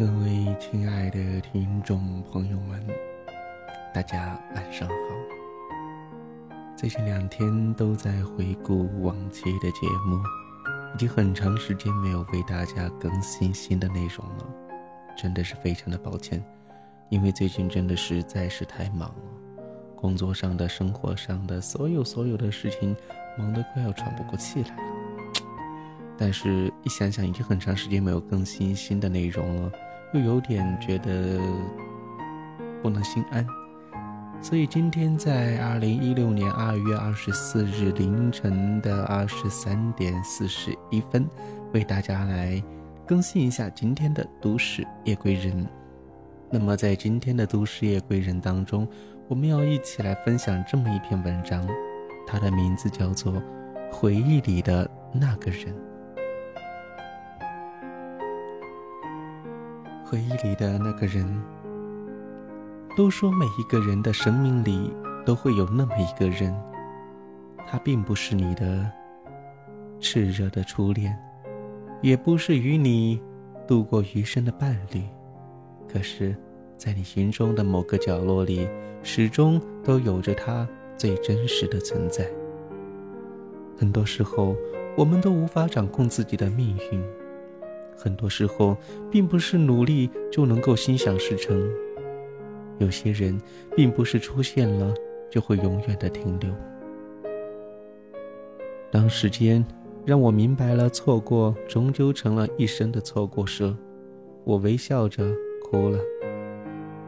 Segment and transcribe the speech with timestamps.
[0.00, 2.82] 各位亲爱的听众朋友们，
[3.92, 4.94] 大家晚上好。
[6.74, 10.18] 最近两天都在回顾往期的节目，
[10.94, 14.46] 已经很长时间没有为大家更新新的内容了，
[15.18, 16.42] 真的是非常的抱歉，
[17.10, 19.62] 因为最近真的实在是太忙了，
[19.94, 22.96] 工作上的、生活上的所有所有的事情，
[23.36, 24.82] 忙得快要喘不过气来了。
[26.16, 29.72] 但是，一想想已经很长时间没有更新新的内容了，
[30.12, 31.38] 又有点觉得
[32.82, 33.46] 不能心安。
[34.42, 41.28] 所以今天在二零一六年二月二十四日凌晨的二十三点四十一分，
[41.74, 42.62] 为大家来
[43.06, 45.66] 更新一下今天的都市夜归人。
[46.50, 48.88] 那么在今天的都市夜归人当中，
[49.28, 51.68] 我们要一起来分享这么一篇文章，
[52.26, 53.34] 它的名字叫做
[53.92, 55.66] 《回忆里的那个人》。
[60.10, 61.24] 回忆里的那个人，
[62.96, 64.92] 都说每一个人的生命里
[65.24, 66.52] 都会有那么一个人，
[67.64, 68.90] 他并不是你的
[70.00, 71.16] 炽热的初恋，
[72.02, 73.22] 也不是与你
[73.68, 75.04] 度过余生的伴侣，
[75.88, 76.34] 可是，
[76.76, 78.68] 在你心中的某个角落里，
[79.04, 80.66] 始终都有着他
[80.96, 82.26] 最真实的存在。
[83.78, 84.56] 很多时候，
[84.96, 87.00] 我们都无法掌控自己的命运。
[88.02, 88.74] 很多时候，
[89.10, 91.70] 并不是努力就能够心想事成。
[92.78, 93.38] 有些人，
[93.76, 94.94] 并不是出现了
[95.30, 96.50] 就会永远的停留。
[98.90, 99.62] 当时间
[100.06, 103.76] 让我明白了，错过终究成了一生的错过时，
[104.44, 105.30] 我微笑着
[105.62, 105.98] 哭了。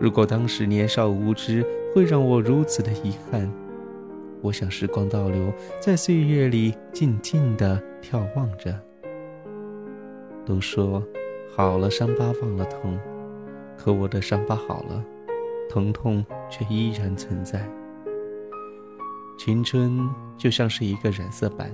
[0.00, 3.48] 如果当时年少无知会让我如此的遗憾，
[4.42, 8.76] 我想时光倒流，在岁月里静静的眺望着。
[10.50, 11.00] 都说
[11.54, 12.98] 好了，伤疤忘了疼，
[13.78, 15.04] 可我的伤疤好了，
[15.68, 17.64] 疼痛却依然存在。
[19.38, 21.70] 青春就像是一个染色板，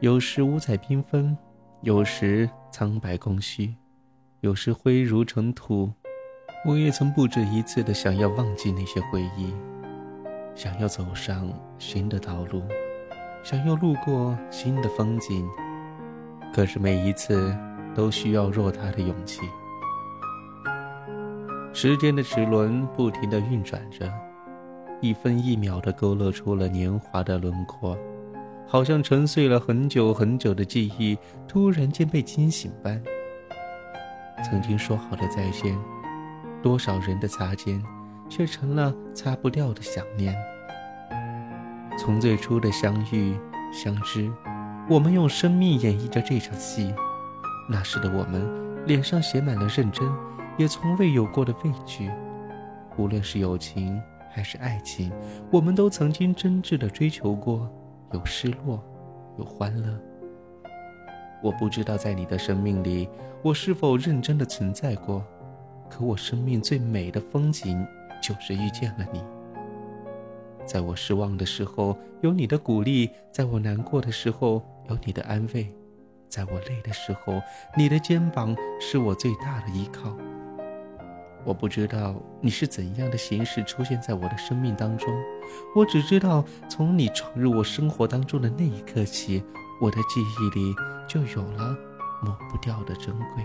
[0.00, 1.34] 有时五彩缤纷，
[1.80, 3.74] 有时苍白空虚，
[4.40, 5.90] 有时灰如尘土。
[6.66, 9.50] 我也曾不止一次的想要忘记那些回忆，
[10.54, 12.62] 想要走上新的道路，
[13.42, 15.48] 想要路过新的风景。
[16.54, 17.56] 可是每一次
[17.94, 19.40] 都需要偌大的勇气。
[21.72, 24.12] 时间的齿轮不停地运转着，
[25.00, 27.96] 一分一秒地勾勒出了年华的轮廓，
[28.68, 31.16] 好像沉睡了很久很久的记忆
[31.48, 33.02] 突然间被惊醒般。
[34.44, 35.74] 曾经说好的再见，
[36.62, 37.82] 多少人的擦肩，
[38.28, 40.34] 却成了擦不掉的想念。
[41.96, 43.34] 从最初的相遇
[43.72, 44.30] 相知。
[44.88, 46.92] 我们用生命演绎着这场戏，
[47.68, 50.06] 那时的我们脸上写满了认真，
[50.58, 52.10] 也从未有过的畏惧。
[52.98, 55.10] 无论是友情还是爱情，
[55.50, 57.70] 我们都曾经真挚的追求过，
[58.12, 58.82] 有失落，
[59.38, 59.98] 有欢乐。
[61.42, 63.08] 我不知道在你的生命里，
[63.42, 65.24] 我是否认真的存在过，
[65.88, 67.86] 可我生命最美的风景，
[68.20, 69.22] 就是遇见了你。
[70.64, 75.66] 在我失望的时候，有你的鼓励；在我难过的时候，有你的安慰；
[76.28, 77.40] 在我累的时候，
[77.76, 80.16] 你的肩膀是我最大的依靠。
[81.44, 85.12] 我不知道你是怎样的形式出现在我的生命当中，
[85.74, 89.42] 我只知道从你闯入我生活当中的那一刻起，
[89.80, 90.72] 我的记忆里
[91.08, 91.76] 就有了
[92.22, 93.44] 抹不掉的珍贵。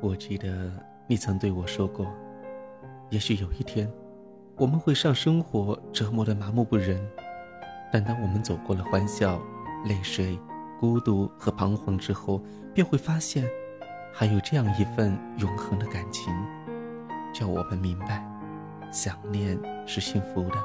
[0.00, 0.72] 我记得
[1.06, 2.06] 你曾对我说过，
[3.10, 3.88] 也许有一天。
[4.58, 7.00] 我们会让生活折磨得麻木不仁，
[7.92, 9.40] 但当我们走过了欢笑、
[9.86, 10.36] 泪水、
[10.80, 12.42] 孤独和彷徨之后，
[12.74, 13.48] 便会发现，
[14.12, 16.34] 还有这样一份永恒的感情，
[17.32, 18.28] 叫我们明白，
[18.90, 20.56] 想念是幸福的。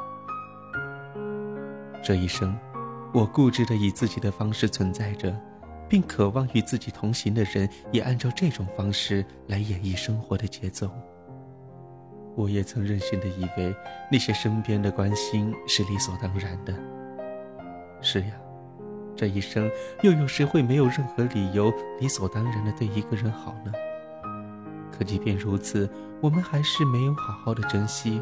[2.02, 2.58] 这一生，
[3.14, 5.40] 我固执地以自己的方式存在着，
[5.88, 10.90] 并渴望与自己同行的人也按照这种方式来演绎生活的节奏。
[12.36, 13.76] 我也曾任性的以为
[14.12, 16.74] 那些身边的关心是理所当然的。
[18.02, 18.34] 是呀，
[19.16, 19.70] 这一生
[20.02, 23.72] 又有谁会没有任何理由理所当然的对一个人好呢？
[24.92, 25.90] 可即便如此，
[26.22, 28.22] 我们还是没有好好的珍惜，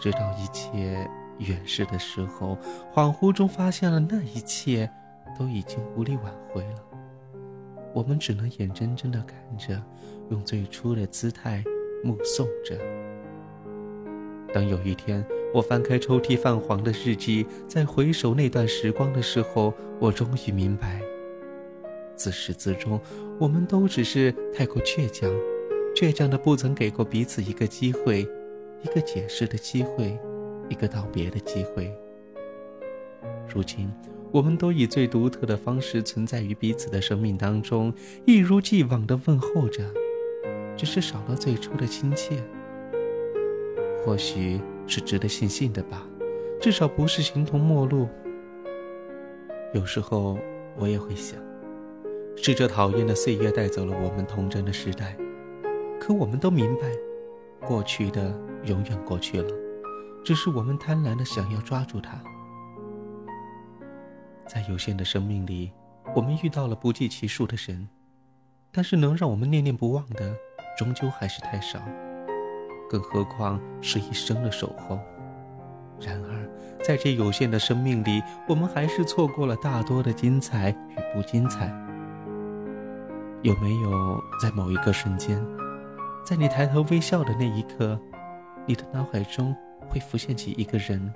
[0.00, 1.08] 直到一切
[1.38, 2.58] 远逝的时候，
[2.92, 4.90] 恍惚中发现了那一切
[5.38, 6.82] 都已经无力挽回了。
[7.94, 9.82] 我们只能眼睁睁的看着，
[10.30, 11.62] 用最初的姿态
[12.02, 12.78] 目送着。
[14.52, 21.00] 当有一天我翻开抽屉泛黄的日记，在回首那段时光的时候，我终于明白，
[22.14, 23.00] 自始至终，
[23.38, 25.30] 我们都只是太过倔强，
[25.94, 28.26] 倔强的不曾给过彼此一个机会，
[28.82, 30.18] 一个解释的机会，
[30.68, 31.90] 一个道别的机会。
[33.48, 33.90] 如今，
[34.30, 37.92] 我们都以最独特的方式存在于彼此的生命当中，
[38.26, 39.82] 一如既往的问候着，
[40.76, 42.42] 只是少了最初的亲切。
[44.04, 46.06] 或许是值得庆幸的吧，
[46.60, 48.08] 至少不是形同陌路。
[49.72, 50.38] 有时候
[50.76, 51.38] 我也会想，
[52.36, 55.16] 是这讨厌的岁月带走了我们童真的时代，
[56.00, 56.90] 可我们都明白，
[57.66, 59.48] 过去的永远过去了，
[60.24, 62.20] 只是我们贪婪的想要抓住它。
[64.48, 65.72] 在有限的生命里，
[66.14, 67.88] 我们遇到了不计其数的人，
[68.72, 70.36] 但是能让我们念念不忘的，
[70.82, 71.78] 终究还是太少。
[72.90, 74.98] 更何况是一生的守候。
[76.00, 76.50] 然而，
[76.82, 81.72] 在这有限的生命里，我们还是错过了大多的精彩与不精彩。
[83.42, 85.40] 有没有在某一个瞬间，
[86.26, 87.98] 在你抬头微笑的那一刻，
[88.66, 89.54] 你的脑海中
[89.88, 91.12] 会浮现起一个人，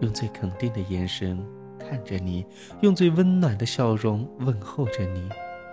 [0.00, 1.42] 用最肯定的眼神？
[1.78, 2.46] 看着你，
[2.82, 5.28] 用最温暖的笑容问候着你，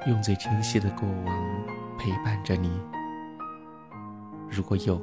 [0.08, 1.36] 用最清晰的过往
[1.98, 2.72] 陪伴着你。
[4.50, 5.00] 如果有，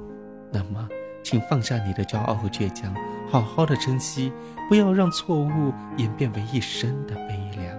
[0.52, 0.88] 那么
[1.22, 2.94] 请放下你的骄傲和倔强，
[3.28, 4.32] 好好的珍惜，
[4.68, 7.76] 不要让错误演变为一生的悲凉。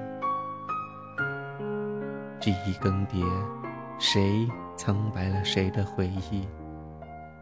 [2.40, 3.26] 记忆更迭，
[4.00, 4.48] 谁
[4.78, 6.48] 苍白了谁的回忆？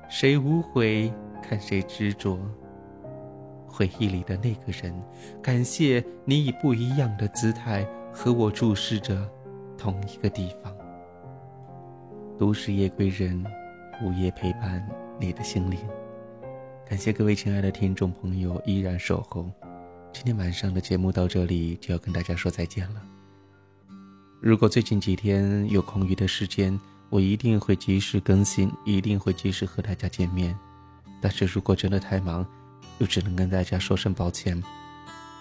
[0.10, 1.14] 谁无悔，
[1.44, 2.40] 看谁执着。
[3.68, 4.94] 回忆里的那个人，
[5.44, 9.30] 感谢你以不一样的姿态和我注视着
[9.78, 10.76] 同一个地方。
[12.38, 13.44] 都市夜归人，
[14.04, 14.86] 午夜陪伴
[15.20, 15.80] 你的心灵。
[16.88, 19.50] 感谢各位亲爱的听众朋友依然守候。
[20.12, 23.02] 今天晚上的节目到这里就要跟大家说再见了。
[24.42, 26.80] 如果最近几天有空余的时间，
[27.10, 30.58] 我一定会及时更新，一定会及时和大家见面。
[31.22, 32.46] 但是如果真的太忙，
[33.00, 34.62] 又只能跟大家说声抱歉，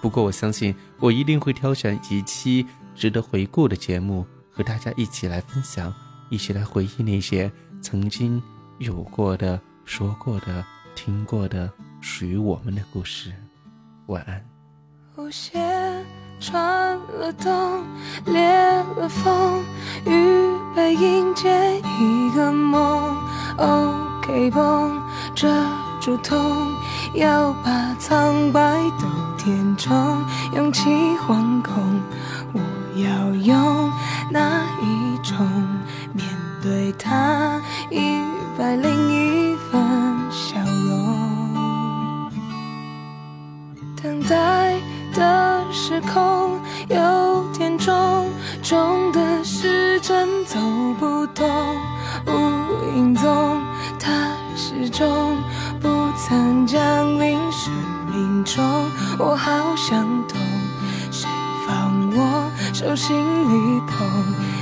[0.04, 5.90] 不过我相信我一定会挑选一期值得回顾的节目，和大家一起来分享，
[6.28, 8.42] 一起来回忆那些曾经
[8.76, 10.62] 有过的、说过的、
[10.94, 11.72] 听过的
[12.02, 13.32] 属于我们的故事。
[14.08, 14.44] 晚安。
[15.16, 15.58] 舞鞋
[16.38, 17.82] 穿了冬，
[18.26, 18.46] 裂
[18.98, 19.64] 了缝，
[20.04, 23.16] 预备迎接一个梦。
[23.56, 25.02] OK 绷
[25.34, 25.48] 遮
[25.98, 26.73] 住痛。
[27.14, 28.60] 要把苍白
[29.00, 29.06] 都
[29.38, 29.94] 填充，
[30.54, 32.00] 勇气惶恐，
[32.52, 32.60] 我
[33.00, 33.92] 要用
[34.30, 35.36] 哪一种
[36.12, 36.26] 面
[36.60, 37.60] 对它？
[37.90, 38.20] 一
[38.58, 39.80] 百零一分
[40.30, 40.56] 笑
[40.88, 42.30] 容，
[44.02, 44.74] 等待
[45.14, 46.58] 的时空
[46.88, 48.28] 有点重，
[48.62, 50.58] 重的时针走
[50.98, 51.48] 不动，
[59.18, 60.36] 我好想懂，
[61.10, 61.28] 谁
[61.66, 63.96] 放我手心里捧？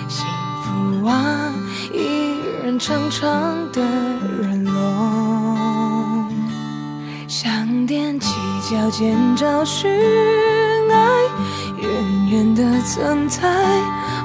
[0.09, 0.27] 幸
[0.63, 1.51] 福啊，
[1.93, 3.31] 一人长长
[3.73, 6.29] 的人龙，
[7.27, 7.51] 想
[7.87, 8.35] 踮起
[8.71, 9.91] 脚尖找寻
[10.91, 10.99] 爱，
[11.79, 13.49] 远远的存在，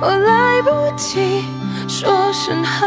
[0.01, 1.45] 我来不及
[1.87, 2.85] 说声嗨，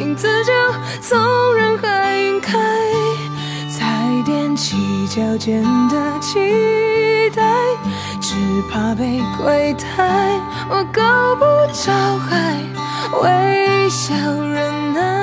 [0.00, 0.52] 影子就
[1.00, 2.58] 从人海晕开。
[4.26, 7.42] 踮起脚尖的期待，
[8.20, 8.34] 只
[8.68, 10.40] 怕被亏待。
[10.68, 11.00] 我够
[11.36, 12.60] 不着海，
[13.22, 15.15] 微笑忍耐。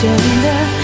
[0.00, 0.79] 真，的。